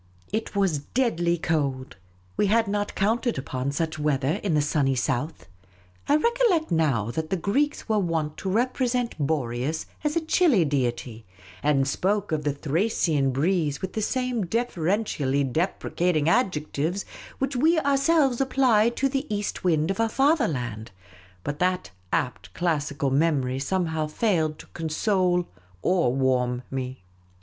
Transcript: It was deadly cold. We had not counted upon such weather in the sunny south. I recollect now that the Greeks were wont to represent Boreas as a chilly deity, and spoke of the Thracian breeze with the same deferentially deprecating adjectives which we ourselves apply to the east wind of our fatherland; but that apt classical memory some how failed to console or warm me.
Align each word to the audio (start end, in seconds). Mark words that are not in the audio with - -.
It 0.33 0.55
was 0.55 0.79
deadly 0.79 1.37
cold. 1.37 1.95
We 2.35 2.47
had 2.47 2.67
not 2.67 2.95
counted 2.95 3.37
upon 3.37 3.71
such 3.71 3.99
weather 3.99 4.39
in 4.41 4.55
the 4.55 4.59
sunny 4.63 4.95
south. 4.95 5.45
I 6.09 6.15
recollect 6.15 6.71
now 6.71 7.11
that 7.11 7.29
the 7.29 7.37
Greeks 7.37 7.87
were 7.87 7.99
wont 7.99 8.35
to 8.37 8.49
represent 8.49 9.15
Boreas 9.19 9.85
as 10.03 10.15
a 10.15 10.19
chilly 10.25 10.65
deity, 10.65 11.23
and 11.61 11.87
spoke 11.87 12.31
of 12.31 12.43
the 12.43 12.51
Thracian 12.51 13.29
breeze 13.29 13.79
with 13.83 13.93
the 13.93 14.01
same 14.01 14.47
deferentially 14.47 15.43
deprecating 15.43 16.27
adjectives 16.27 17.05
which 17.37 17.55
we 17.55 17.77
ourselves 17.77 18.41
apply 18.41 18.89
to 18.89 19.07
the 19.07 19.31
east 19.31 19.63
wind 19.63 19.91
of 19.91 19.99
our 19.99 20.09
fatherland; 20.09 20.89
but 21.43 21.59
that 21.59 21.91
apt 22.11 22.51
classical 22.55 23.11
memory 23.11 23.59
some 23.59 23.85
how 23.85 24.07
failed 24.07 24.57
to 24.57 24.65
console 24.73 25.45
or 25.83 26.11
warm 26.11 26.63
me. 26.71 27.03